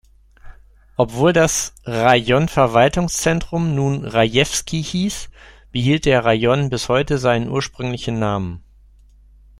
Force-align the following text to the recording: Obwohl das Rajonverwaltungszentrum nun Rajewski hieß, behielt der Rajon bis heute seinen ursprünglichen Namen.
Obwohl 0.97 1.31
das 1.31 1.75
Rajonverwaltungszentrum 1.85 3.75
nun 3.75 4.03
Rajewski 4.03 4.81
hieß, 4.81 5.29
behielt 5.71 6.05
der 6.05 6.25
Rajon 6.25 6.71
bis 6.71 6.89
heute 6.89 7.19
seinen 7.19 7.47
ursprünglichen 7.47 8.17
Namen. 8.17 8.63